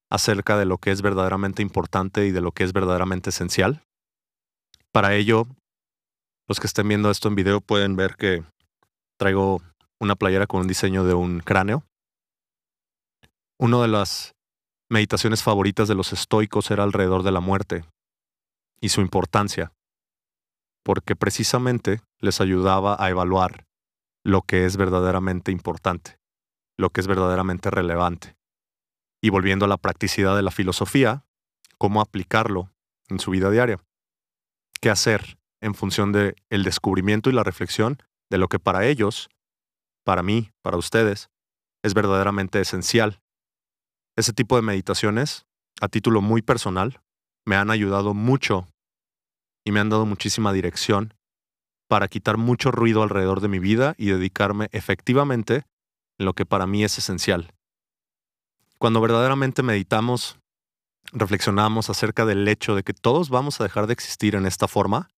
acerca 0.09 0.57
de 0.57 0.65
lo 0.65 0.77
que 0.77 0.91
es 0.91 1.01
verdaderamente 1.01 1.61
importante 1.61 2.25
y 2.25 2.31
de 2.31 2.41
lo 2.41 2.51
que 2.51 2.63
es 2.63 2.73
verdaderamente 2.73 3.31
esencial. 3.31 3.83
Para 4.91 5.15
ello, 5.15 5.47
los 6.47 6.59
que 6.59 6.67
estén 6.67 6.87
viendo 6.87 7.11
esto 7.11 7.27
en 7.27 7.35
video 7.35 7.61
pueden 7.61 7.95
ver 7.95 8.15
que 8.15 8.43
traigo 9.17 9.61
una 9.99 10.15
playera 10.15 10.47
con 10.47 10.61
un 10.61 10.67
diseño 10.67 11.03
de 11.03 11.13
un 11.13 11.39
cráneo. 11.39 11.83
Una 13.59 13.81
de 13.81 13.87
las 13.87 14.35
meditaciones 14.89 15.43
favoritas 15.43 15.87
de 15.87 15.95
los 15.95 16.13
estoicos 16.13 16.71
era 16.71 16.83
alrededor 16.83 17.23
de 17.23 17.31
la 17.31 17.39
muerte 17.39 17.85
y 18.79 18.89
su 18.89 19.01
importancia, 19.01 19.73
porque 20.83 21.15
precisamente 21.15 22.01
les 22.19 22.39
ayudaba 22.39 22.95
a 22.99 23.09
evaluar 23.09 23.65
lo 24.23 24.41
que 24.41 24.65
es 24.65 24.77
verdaderamente 24.77 25.51
importante, 25.51 26.19
lo 26.77 26.89
que 26.89 27.01
es 27.01 27.07
verdaderamente 27.07 27.69
relevante 27.69 28.37
y 29.21 29.29
volviendo 29.29 29.65
a 29.65 29.67
la 29.67 29.77
practicidad 29.77 30.35
de 30.35 30.43
la 30.43 30.51
filosofía, 30.51 31.25
cómo 31.77 32.01
aplicarlo 32.01 32.71
en 33.09 33.19
su 33.19 33.31
vida 33.31 33.49
diaria. 33.49 33.79
¿Qué 34.79 34.89
hacer 34.89 35.39
en 35.59 35.73
función 35.73 36.11
del 36.11 36.35
el 36.49 36.63
descubrimiento 36.63 37.29
y 37.29 37.33
la 37.33 37.43
reflexión 37.43 37.97
de 38.29 38.37
lo 38.37 38.47
que 38.47 38.59
para 38.59 38.85
ellos, 38.85 39.29
para 40.07 40.23
mí, 40.23 40.51
para 40.61 40.77
ustedes, 40.77 41.29
es 41.83 41.93
verdaderamente 41.93 42.61
esencial? 42.61 43.19
Ese 44.15 44.31
tipo 44.31 44.55
de 44.55 44.61
meditaciones, 44.61 45.45
a 45.81 45.89
título 45.89 46.21
muy 46.21 46.41
personal, 46.41 47.01
me 47.45 47.57
han 47.57 47.69
ayudado 47.69 48.13
mucho 48.13 48.69
y 49.65 49.73
me 49.73 49.81
han 49.81 49.89
dado 49.89 50.05
muchísima 50.05 50.53
dirección 50.53 51.13
para 51.89 52.07
quitar 52.07 52.37
mucho 52.37 52.71
ruido 52.71 53.03
alrededor 53.03 53.41
de 53.41 53.49
mi 53.49 53.59
vida 53.59 53.95
y 53.97 54.05
dedicarme 54.05 54.69
efectivamente 54.71 55.65
en 56.17 56.25
lo 56.25 56.31
que 56.31 56.45
para 56.45 56.67
mí 56.67 56.85
es 56.85 56.97
esencial, 56.97 57.53
cuando 58.77 59.01
verdaderamente 59.01 59.61
meditamos, 59.61 60.39
reflexionamos 61.11 61.89
acerca 61.89 62.25
del 62.25 62.47
hecho 62.47 62.75
de 62.75 62.83
que 62.83 62.93
todos 62.93 63.27
vamos 63.27 63.59
a 63.59 63.65
dejar 63.65 63.87
de 63.87 63.93
existir 63.93 64.35
en 64.35 64.45
esta 64.45 64.69
forma 64.69 65.09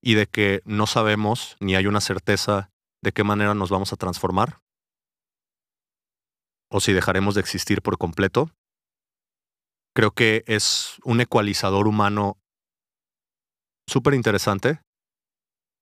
y 0.00 0.14
de 0.14 0.28
que 0.28 0.62
no 0.64 0.86
sabemos 0.86 1.56
ni 1.58 1.74
hay 1.74 1.88
una 1.88 2.00
certeza 2.00 2.70
de 3.04 3.12
qué 3.12 3.22
manera 3.22 3.54
nos 3.54 3.70
vamos 3.70 3.92
a 3.92 3.96
transformar 3.96 4.58
o 6.74 6.80
si 6.80 6.92
dejaremos 6.92 7.36
de 7.36 7.40
existir 7.40 7.82
por 7.82 7.98
completo, 7.98 8.50
creo 9.94 10.10
que 10.10 10.42
es 10.48 10.98
un 11.04 11.20
ecualizador 11.20 11.86
humano 11.86 12.36
súper 13.88 14.14
interesante 14.14 14.82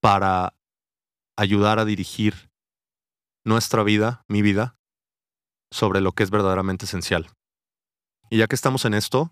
para 0.01 0.53
ayudar 1.35 1.79
a 1.79 1.85
dirigir 1.85 2.51
nuestra 3.43 3.81
vida, 3.81 4.23
mi 4.27 4.43
vida, 4.43 4.75
sobre 5.71 5.99
lo 5.99 6.11
que 6.11 6.21
es 6.21 6.29
verdaderamente 6.29 6.85
esencial. 6.85 7.31
Y 8.29 8.37
ya 8.37 8.45
que 8.45 8.55
estamos 8.55 8.85
en 8.85 8.93
esto, 8.93 9.31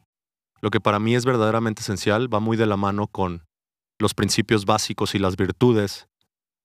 lo 0.61 0.71
que 0.71 0.79
para 0.81 0.97
mí 0.97 1.13
es 1.13 1.25
verdaderamente 1.25 1.81
esencial 1.81 2.33
va 2.33 2.39
muy 2.39 2.57
de 2.57 2.65
la 2.65 2.77
mano 2.77 3.05
con 3.05 3.45
los 3.99 4.15
principios 4.15 4.65
básicos 4.65 5.13
y 5.13 5.19
las 5.19 5.35
virtudes 5.35 6.07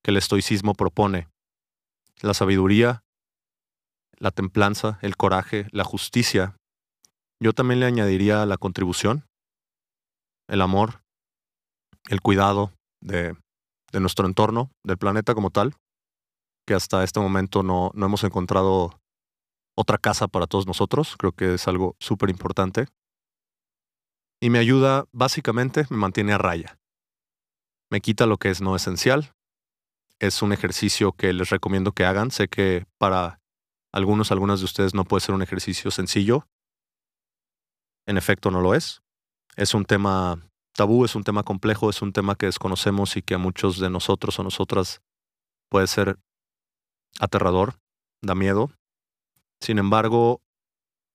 que 0.03 0.11
el 0.11 0.17
estoicismo 0.17 0.73
propone. 0.73 1.27
La 2.21 2.33
sabiduría, 2.33 3.03
la 4.17 4.31
templanza, 4.31 4.99
el 5.01 5.15
coraje, 5.15 5.67
la 5.71 5.83
justicia. 5.83 6.55
Yo 7.41 7.53
también 7.53 7.79
le 7.79 7.85
añadiría 7.85 8.45
la 8.45 8.57
contribución, 8.57 9.25
el 10.47 10.61
amor, 10.61 11.01
el 12.09 12.21
cuidado 12.21 12.73
de, 13.01 13.35
de 13.91 13.99
nuestro 13.99 14.25
entorno, 14.25 14.71
del 14.83 14.97
planeta 14.97 15.35
como 15.35 15.51
tal, 15.51 15.75
que 16.65 16.73
hasta 16.73 17.03
este 17.03 17.19
momento 17.19 17.63
no, 17.63 17.91
no 17.93 18.05
hemos 18.05 18.23
encontrado 18.23 18.99
otra 19.77 19.97
casa 19.97 20.27
para 20.27 20.47
todos 20.47 20.67
nosotros. 20.67 21.15
Creo 21.17 21.31
que 21.31 21.53
es 21.53 21.67
algo 21.67 21.95
súper 21.99 22.29
importante. 22.29 22.87
Y 24.41 24.49
me 24.49 24.59
ayuda, 24.59 25.05
básicamente, 25.13 25.85
me 25.89 25.97
mantiene 25.97 26.33
a 26.33 26.37
raya. 26.37 26.77
Me 27.89 28.01
quita 28.01 28.25
lo 28.25 28.37
que 28.37 28.49
es 28.49 28.61
no 28.61 28.75
esencial. 28.75 29.31
Es 30.19 30.41
un 30.41 30.53
ejercicio 30.53 31.11
que 31.11 31.33
les 31.33 31.49
recomiendo 31.49 31.91
que 31.91 32.05
hagan. 32.05 32.31
Sé 32.31 32.47
que 32.47 32.85
para 32.97 33.39
algunos, 33.93 34.31
algunas 34.31 34.59
de 34.59 34.65
ustedes 34.65 34.93
no 34.93 35.05
puede 35.05 35.21
ser 35.21 35.35
un 35.35 35.41
ejercicio 35.41 35.91
sencillo. 35.91 36.47
En 38.07 38.17
efecto, 38.17 38.51
no 38.51 38.61
lo 38.61 38.73
es. 38.73 39.01
Es 39.55 39.73
un 39.73 39.85
tema 39.85 40.49
tabú, 40.73 41.05
es 41.05 41.15
un 41.15 41.23
tema 41.23 41.43
complejo, 41.43 41.89
es 41.89 42.01
un 42.01 42.13
tema 42.13 42.35
que 42.35 42.45
desconocemos 42.45 43.17
y 43.17 43.21
que 43.21 43.35
a 43.35 43.39
muchos 43.39 43.79
de 43.79 43.89
nosotros 43.89 44.37
o 44.39 44.43
nosotras 44.43 45.01
puede 45.69 45.87
ser 45.87 46.17
aterrador, 47.19 47.75
da 48.21 48.35
miedo, 48.35 48.71
sin 49.61 49.79
embargo, 49.79 50.41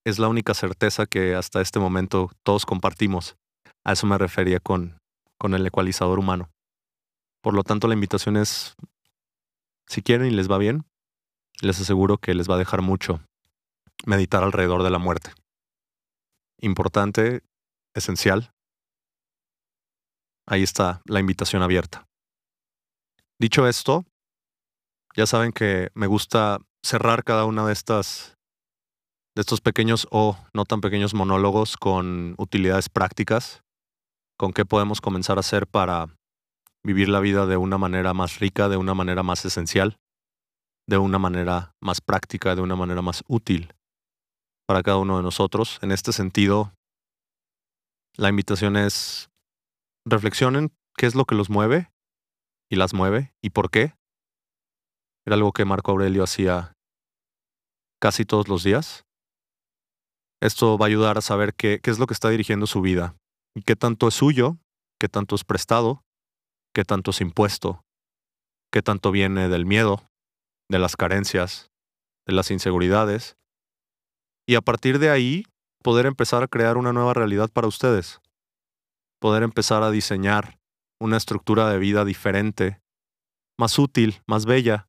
es 0.05 0.19
la 0.19 0.29
única 0.29 0.55
certeza 0.55 1.07
que 1.07 1.35
hasta 1.35 1.61
este 1.61 1.79
momento 1.79 2.31
todos 2.43 2.67
compartimos. 2.67 3.37
A 3.85 3.93
eso 3.93 4.07
me 4.07 4.19
refería 4.19 4.61
con, 4.61 4.99
con 5.39 5.55
el 5.55 5.67
ecualizador 5.67 6.19
humano. 6.19 6.51
Por 7.43 7.55
lo 7.55 7.63
tanto, 7.63 7.89
la 7.89 7.95
invitación 7.95 8.37
es, 8.37 8.75
si 9.93 10.03
quieren 10.03 10.27
y 10.27 10.31
les 10.31 10.51
va 10.51 10.57
bien, 10.57 10.87
les 11.61 11.79
aseguro 11.79 12.17
que 12.17 12.35
les 12.35 12.49
va 12.49 12.55
a 12.55 12.59
dejar 12.59 12.81
mucho 12.81 13.21
meditar 14.07 14.43
alrededor 14.43 14.83
de 14.83 14.91
la 14.91 14.99
muerte. 14.99 15.33
Importante, 16.63 17.43
esencial. 17.95 18.53
Ahí 20.47 20.63
está 20.63 21.03
la 21.05 21.21
invitación 21.21 21.63
abierta. 21.63 22.07
Dicho 23.39 23.69
esto, 23.69 24.07
ya 25.15 25.27
saben 25.27 25.53
que 25.53 25.91
me 25.93 26.07
gusta 26.07 26.59
cerrar 26.83 27.23
cada 27.23 27.45
una 27.45 27.67
de 27.67 27.75
estas 27.75 28.35
de 29.37 29.41
estos 29.41 29.61
pequeños 29.61 30.09
o 30.11 30.39
no 30.55 30.65
tan 30.65 30.81
pequeños 30.81 31.13
monólogos 31.13 31.77
con 31.77 32.35
utilidades 32.39 32.89
prácticas, 32.89 33.63
con 34.39 34.53
qué 34.53 34.65
podemos 34.65 35.01
comenzar 35.03 35.37
a 35.37 35.41
hacer 35.41 35.67
para 35.67 36.09
vivir 36.85 37.09
la 37.09 37.21
vida 37.21 37.47
de 37.47 37.57
una 37.57 37.79
manera 37.79 38.15
más 38.15 38.39
rica, 38.39 38.69
de 38.69 38.77
una 38.77 38.95
manera 38.95 39.23
más 39.23 39.45
esencial, 39.45 39.99
de 40.89 40.99
una 40.99 41.19
manera 41.19 41.75
más 41.81 42.01
práctica, 42.01 42.55
de 42.55 42.63
una 42.63 42.77
manera 42.77 43.03
más 43.03 43.23
útil 43.29 43.73
para 44.67 44.83
cada 44.83 44.99
uno 44.99 45.17
de 45.17 45.23
nosotros. 45.23 45.79
En 45.83 45.93
este 45.93 46.13
sentido, 46.13 46.75
la 48.17 48.29
invitación 48.29 48.77
es 48.77 49.31
reflexionen 50.05 50.73
qué 50.97 51.07
es 51.07 51.15
lo 51.15 51.25
que 51.25 51.35
los 51.35 51.51
mueve 51.51 51.91
y 52.71 52.77
las 52.77 52.95
mueve 52.95 53.33
y 53.41 53.51
por 53.51 53.71
qué. 53.71 53.95
Era 55.25 55.37
algo 55.37 55.53
que 55.53 55.65
Marco 55.65 55.93
Aurelio 55.93 56.25
hacía 56.25 56.75
casi 58.01 58.25
todos 58.25 58.49
los 58.49 58.65
días 58.65 59.05
Esto 60.41 60.77
va 60.77 60.87
a 60.87 60.89
ayudar 60.89 61.19
a 61.19 61.21
saber 61.21 61.55
qué, 61.55 61.79
qué 61.81 61.93
es 61.93 62.01
lo 62.01 62.09
que 62.09 62.15
está 62.15 62.29
dirigiendo 62.31 62.67
su 62.67 62.81
vida 62.81 63.15
y 63.55 63.63
qué 63.63 63.77
tanto 63.77 64.09
es 64.09 64.15
suyo, 64.15 64.57
qué 64.99 65.09
tanto 65.09 65.37
es 65.37 65.45
prestado, 65.45 66.03
qué 66.75 66.85
tanto 66.85 67.11
es 67.11 67.21
impuesto, 67.21 67.85
qué 68.73 68.83
tanto 68.83 69.11
viene 69.11 69.49
del 69.49 69.67
miedo, 69.67 70.09
de 70.71 70.79
las 70.79 70.97
carencias, 70.97 71.71
de 72.27 72.35
las 72.35 72.51
inseguridades. 72.51 73.37
Y 74.47 74.55
a 74.55 74.61
partir 74.61 74.99
de 74.99 75.11
ahí, 75.11 75.45
poder 75.83 76.07
empezar 76.07 76.43
a 76.43 76.49
crear 76.49 76.77
una 76.77 76.93
nueva 76.93 77.15
realidad 77.15 77.51
para 77.53 77.69
ustedes. 77.69 78.21
Poder 79.21 79.43
empezar 79.43 79.83
a 79.83 79.91
diseñar 79.91 80.59
una 81.01 81.17
estructura 81.17 81.69
de 81.69 81.79
vida 81.79 82.05
diferente, 82.05 82.81
más 83.59 83.79
útil, 83.79 84.23
más 84.27 84.47
bella, 84.47 84.89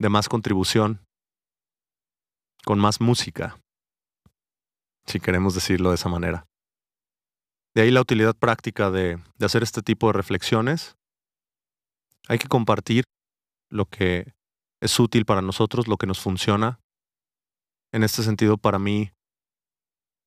de 0.00 0.08
más 0.08 0.28
contribución, 0.28 1.04
con 2.64 2.78
más 2.78 3.00
música, 3.00 3.58
si 5.06 5.20
queremos 5.20 5.54
decirlo 5.54 5.90
de 5.90 5.94
esa 5.96 6.08
manera. 6.08 6.49
De 7.74 7.82
ahí 7.82 7.90
la 7.90 8.00
utilidad 8.00 8.34
práctica 8.36 8.90
de, 8.90 9.18
de 9.38 9.46
hacer 9.46 9.62
este 9.62 9.82
tipo 9.82 10.08
de 10.08 10.14
reflexiones. 10.14 10.96
Hay 12.28 12.38
que 12.38 12.48
compartir 12.48 13.04
lo 13.70 13.86
que 13.86 14.32
es 14.80 14.98
útil 14.98 15.24
para 15.24 15.42
nosotros, 15.42 15.86
lo 15.86 15.96
que 15.96 16.06
nos 16.06 16.20
funciona. 16.20 16.80
En 17.92 18.02
este 18.02 18.22
sentido, 18.22 18.56
para 18.56 18.78
mí, 18.78 19.12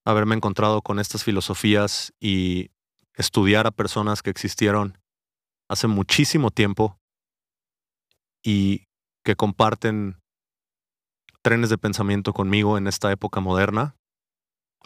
haberme 0.05 0.35
encontrado 0.35 0.81
con 0.81 0.99
estas 0.99 1.23
filosofías 1.23 2.13
y 2.19 2.71
estudiar 3.15 3.67
a 3.67 3.71
personas 3.71 4.21
que 4.21 4.29
existieron 4.29 4.97
hace 5.69 5.87
muchísimo 5.87 6.51
tiempo 6.51 6.97
y 8.43 8.85
que 9.23 9.35
comparten 9.35 10.19
trenes 11.41 11.69
de 11.69 11.77
pensamiento 11.77 12.33
conmigo 12.33 12.77
en 12.77 12.87
esta 12.87 13.11
época 13.11 13.39
moderna, 13.39 13.95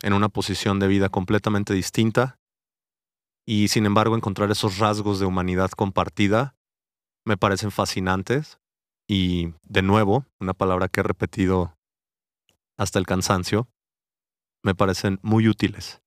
en 0.02 0.14
una 0.14 0.30
posición 0.30 0.80
de 0.80 0.88
vida 0.88 1.10
completamente 1.10 1.74
distinta, 1.74 2.38
y 3.48 3.70
sin 3.70 3.86
embargo 3.86 4.16
encontrar 4.16 4.52
esos 4.52 4.78
rasgos 4.78 5.20
de 5.20 5.26
humanidad 5.26 5.72
compartida 5.72 6.56
me 7.26 7.38
parecen 7.38 7.72
fascinantes 7.72 8.60
y 9.08 9.54
de 9.64 9.82
nuevo, 9.82 10.26
una 10.40 10.54
palabra 10.54 10.90
que 10.90 11.00
he 11.00 11.04
repetido 11.04 11.74
hasta 12.78 13.00
el 13.00 13.06
cansancio, 13.06 13.68
me 14.64 14.76
parecen 14.76 15.20
muy 15.22 15.48
útiles. 15.48 16.02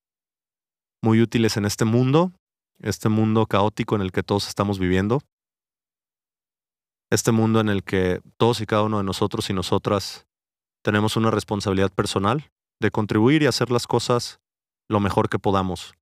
Muy 1.03 1.23
útiles 1.23 1.57
en 1.57 1.65
este 1.65 1.87
mundo, 1.87 2.33
este 2.79 3.09
mundo 3.09 3.47
caótico 3.47 3.97
en 3.97 4.03
el 4.03 4.13
que 4.13 4.23
todos 4.23 4.47
estamos 4.49 4.79
viviendo, 4.79 5.23
este 7.11 7.33
mundo 7.33 7.61
en 7.61 7.71
el 7.71 7.83
que 7.85 8.21
todos 8.37 8.61
y 8.61 8.67
cada 8.67 8.83
uno 8.83 8.99
de 8.99 9.05
nosotros 9.05 9.49
y 9.49 9.55
nosotras 9.55 10.27
tenemos 10.85 11.17
una 11.17 11.31
responsabilidad 11.31 11.91
personal 11.91 12.51
de 12.81 12.91
contribuir 12.91 13.43
y 13.43 13.47
hacer 13.47 13.71
las 13.71 13.87
cosas 13.87 14.41
lo 14.89 15.01
mejor 15.01 15.31
que 15.31 15.39
podamos. 15.39 15.95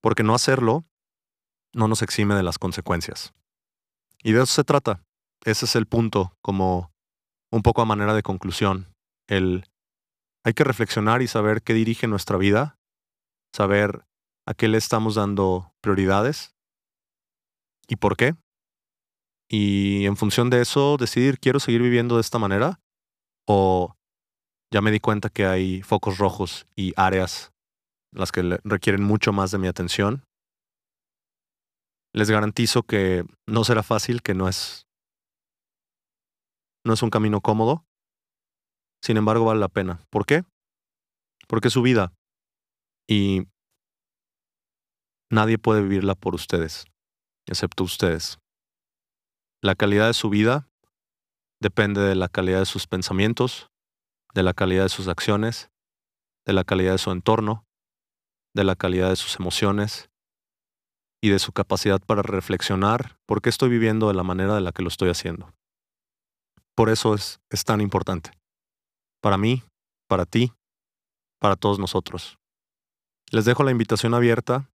Porque 0.00 0.22
no 0.22 0.34
hacerlo 0.34 0.84
no 1.74 1.88
nos 1.88 2.02
exime 2.02 2.34
de 2.34 2.42
las 2.42 2.58
consecuencias. 2.58 3.34
Y 4.22 4.32
de 4.32 4.42
eso 4.42 4.52
se 4.52 4.64
trata. 4.64 5.02
Ese 5.44 5.66
es 5.66 5.76
el 5.76 5.86
punto, 5.86 6.32
como 6.42 6.92
un 7.52 7.62
poco 7.62 7.82
a 7.82 7.86
manera 7.86 8.14
de 8.14 8.22
conclusión. 8.22 8.86
El 9.28 9.64
hay 10.44 10.54
que 10.54 10.64
reflexionar 10.64 11.20
y 11.20 11.28
saber 11.28 11.62
qué 11.62 11.74
dirige 11.74 12.06
nuestra 12.06 12.38
vida, 12.38 12.78
saber 13.54 14.06
a 14.46 14.54
qué 14.54 14.68
le 14.68 14.78
estamos 14.78 15.16
dando 15.16 15.74
prioridades 15.82 16.54
y 17.86 17.96
por 17.96 18.16
qué. 18.16 18.34
Y 19.50 20.06
en 20.06 20.16
función 20.16 20.48
de 20.48 20.62
eso, 20.62 20.96
decidir, 20.96 21.38
quiero 21.38 21.60
seguir 21.60 21.82
viviendo 21.82 22.14
de 22.14 22.22
esta 22.22 22.38
manera 22.38 22.80
o 23.46 23.94
ya 24.72 24.80
me 24.80 24.90
di 24.90 25.00
cuenta 25.00 25.28
que 25.28 25.46
hay 25.46 25.82
focos 25.82 26.18
rojos 26.18 26.66
y 26.76 26.92
áreas 26.96 27.52
las 28.12 28.32
que 28.32 28.58
requieren 28.64 29.02
mucho 29.02 29.32
más 29.32 29.50
de 29.50 29.58
mi 29.58 29.66
atención. 29.66 30.24
Les 32.14 32.30
garantizo 32.30 32.82
que 32.82 33.24
no 33.46 33.64
será 33.64 33.82
fácil, 33.82 34.22
que 34.22 34.34
no 34.34 34.48
es 34.48 34.86
no 36.84 36.94
es 36.94 37.02
un 37.02 37.10
camino 37.10 37.40
cómodo. 37.40 37.84
Sin 39.02 39.16
embargo, 39.16 39.44
vale 39.44 39.60
la 39.60 39.68
pena. 39.68 40.00
¿Por 40.10 40.24
qué? 40.24 40.44
Porque 41.46 41.68
es 41.68 41.74
su 41.74 41.82
vida 41.82 42.12
y 43.06 43.46
nadie 45.30 45.58
puede 45.58 45.82
vivirla 45.82 46.14
por 46.14 46.34
ustedes, 46.34 46.86
excepto 47.46 47.84
ustedes. 47.84 48.38
La 49.62 49.74
calidad 49.74 50.06
de 50.06 50.14
su 50.14 50.30
vida 50.30 50.68
depende 51.60 52.00
de 52.00 52.14
la 52.14 52.28
calidad 52.28 52.60
de 52.60 52.66
sus 52.66 52.86
pensamientos, 52.86 53.68
de 54.34 54.42
la 54.42 54.54
calidad 54.54 54.84
de 54.84 54.88
sus 54.88 55.08
acciones, 55.08 55.70
de 56.46 56.52
la 56.52 56.64
calidad 56.64 56.92
de 56.92 56.98
su 56.98 57.10
entorno, 57.10 57.66
de 58.58 58.64
la 58.64 58.74
calidad 58.74 59.10
de 59.10 59.14
sus 59.14 59.38
emociones 59.38 60.10
y 61.22 61.30
de 61.30 61.38
su 61.38 61.52
capacidad 61.52 62.00
para 62.00 62.22
reflexionar 62.22 63.16
por 63.24 63.40
qué 63.40 63.50
estoy 63.50 63.68
viviendo 63.68 64.08
de 64.08 64.14
la 64.14 64.24
manera 64.24 64.56
de 64.56 64.60
la 64.60 64.72
que 64.72 64.82
lo 64.82 64.88
estoy 64.88 65.10
haciendo. 65.10 65.54
Por 66.74 66.90
eso 66.90 67.14
es, 67.14 67.40
es 67.50 67.64
tan 67.64 67.80
importante. 67.80 68.32
Para 69.22 69.38
mí, 69.38 69.62
para 70.08 70.26
ti, 70.26 70.52
para 71.40 71.54
todos 71.54 71.78
nosotros. 71.78 72.36
Les 73.30 73.44
dejo 73.44 73.62
la 73.62 73.70
invitación 73.70 74.12
abierta 74.12 74.68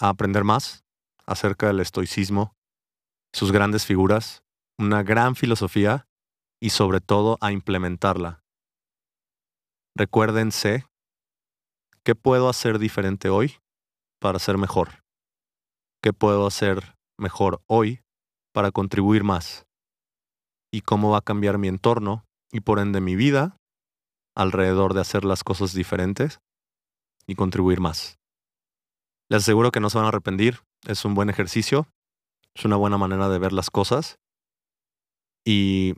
a 0.00 0.08
aprender 0.08 0.42
más 0.42 0.82
acerca 1.26 1.66
del 1.66 1.80
estoicismo, 1.80 2.54
sus 3.34 3.52
grandes 3.52 3.84
figuras, 3.84 4.42
una 4.78 5.02
gran 5.02 5.36
filosofía 5.36 6.08
y 6.58 6.70
sobre 6.70 7.02
todo 7.02 7.36
a 7.42 7.52
implementarla. 7.52 8.42
Recuérdense, 9.94 10.86
¿qué 12.04 12.14
puedo 12.14 12.48
hacer 12.48 12.78
diferente 12.78 13.28
hoy 13.28 13.58
para 14.20 14.38
ser 14.38 14.58
mejor? 14.58 15.02
¿Qué 16.02 16.12
puedo 16.12 16.46
hacer 16.46 16.94
mejor 17.18 17.62
hoy 17.66 18.00
para 18.52 18.70
contribuir 18.70 19.24
más? 19.24 19.66
y 20.72 20.80
cómo 20.80 21.10
va 21.10 21.18
a 21.18 21.22
cambiar 21.22 21.58
mi 21.58 21.68
entorno 21.68 22.24
y 22.50 22.60
por 22.60 22.78
ende 22.78 23.00
mi 23.00 23.14
vida 23.14 23.56
alrededor 24.34 24.94
de 24.94 25.02
hacer 25.02 25.24
las 25.24 25.44
cosas 25.44 25.74
diferentes 25.74 26.40
y 27.26 27.34
contribuir 27.34 27.80
más. 27.80 28.18
Les 29.30 29.42
aseguro 29.42 29.70
que 29.70 29.80
no 29.80 29.90
se 29.90 29.98
van 29.98 30.06
a 30.06 30.08
arrepentir, 30.08 30.60
es 30.86 31.04
un 31.04 31.14
buen 31.14 31.28
ejercicio, 31.28 31.86
es 32.54 32.64
una 32.64 32.76
buena 32.76 32.98
manera 32.98 33.28
de 33.28 33.38
ver 33.38 33.52
las 33.52 33.70
cosas 33.70 34.18
y 35.44 35.94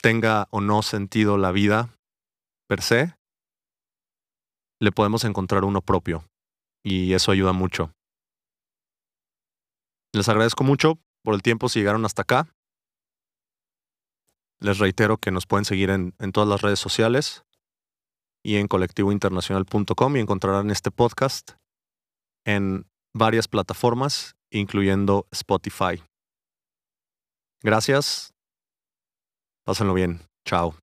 tenga 0.00 0.46
o 0.50 0.60
no 0.60 0.82
sentido 0.82 1.36
la 1.36 1.50
vida 1.50 1.94
per 2.68 2.82
se, 2.82 3.14
le 4.80 4.92
podemos 4.92 5.24
encontrar 5.24 5.64
uno 5.64 5.82
propio 5.82 6.24
y 6.82 7.12
eso 7.12 7.32
ayuda 7.32 7.52
mucho. 7.52 7.92
Les 10.12 10.28
agradezco 10.28 10.64
mucho 10.64 10.98
por 11.22 11.34
el 11.34 11.42
tiempo 11.42 11.68
si 11.68 11.80
llegaron 11.80 12.04
hasta 12.04 12.22
acá. 12.22 12.48
Les 14.60 14.78
reitero 14.78 15.18
que 15.18 15.30
nos 15.30 15.46
pueden 15.46 15.64
seguir 15.64 15.90
en, 15.90 16.12
todas 16.32 16.48
las 16.48 16.62
redes 16.62 16.80
sociales 16.80 17.44
y 18.42 18.56
en 18.56 18.66
colectivointernacional.com 18.66 20.16
y 20.16 20.20
encontrarán 20.20 20.70
este 20.70 20.90
podcast 20.90 21.52
en 22.44 22.86
varias 23.14 23.46
plataformas, 23.46 24.36
incluyendo 24.50 25.26
Spotify. 25.30 26.02
Gracias. 27.62 28.32
Pásenlo 29.64 29.94
bien. 29.94 30.22
Chao. 30.44 30.74